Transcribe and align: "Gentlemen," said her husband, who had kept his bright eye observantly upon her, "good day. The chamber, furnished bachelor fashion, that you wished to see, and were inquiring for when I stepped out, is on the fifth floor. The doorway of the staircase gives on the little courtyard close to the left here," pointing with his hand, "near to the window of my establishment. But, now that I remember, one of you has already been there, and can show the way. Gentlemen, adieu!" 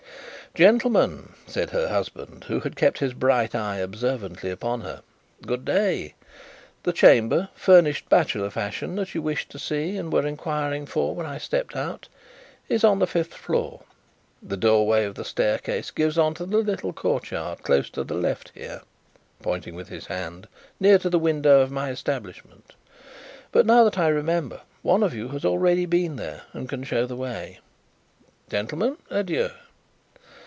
"Gentlemen," 0.53 1.31
said 1.47 1.69
her 1.69 1.87
husband, 1.87 2.43
who 2.49 2.59
had 2.59 2.75
kept 2.75 2.97
his 2.99 3.13
bright 3.13 3.55
eye 3.55 3.77
observantly 3.77 4.49
upon 4.49 4.81
her, 4.81 5.01
"good 5.43 5.63
day. 5.63 6.13
The 6.83 6.91
chamber, 6.91 7.47
furnished 7.55 8.09
bachelor 8.09 8.49
fashion, 8.49 8.97
that 8.97 9.15
you 9.15 9.21
wished 9.21 9.49
to 9.51 9.57
see, 9.59 9.95
and 9.95 10.11
were 10.11 10.27
inquiring 10.27 10.85
for 10.87 11.15
when 11.15 11.25
I 11.25 11.37
stepped 11.37 11.73
out, 11.73 12.09
is 12.67 12.83
on 12.83 12.99
the 12.99 13.07
fifth 13.07 13.33
floor. 13.33 13.83
The 14.43 14.57
doorway 14.57 15.05
of 15.05 15.15
the 15.15 15.23
staircase 15.23 15.89
gives 15.89 16.17
on 16.17 16.33
the 16.33 16.45
little 16.45 16.91
courtyard 16.91 17.63
close 17.63 17.89
to 17.91 18.03
the 18.03 18.15
left 18.15 18.51
here," 18.53 18.81
pointing 19.41 19.73
with 19.73 19.87
his 19.87 20.07
hand, 20.07 20.49
"near 20.81 20.97
to 20.99 21.09
the 21.09 21.17
window 21.17 21.61
of 21.61 21.71
my 21.71 21.91
establishment. 21.91 22.73
But, 23.53 23.65
now 23.65 23.85
that 23.85 23.97
I 23.97 24.09
remember, 24.09 24.59
one 24.81 25.01
of 25.01 25.13
you 25.13 25.29
has 25.29 25.45
already 25.45 25.85
been 25.85 26.17
there, 26.17 26.41
and 26.51 26.67
can 26.67 26.83
show 26.83 27.05
the 27.05 27.15
way. 27.15 27.59
Gentlemen, 28.49 28.97
adieu!" 29.09 29.51